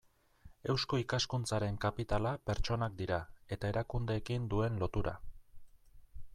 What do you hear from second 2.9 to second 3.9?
dira eta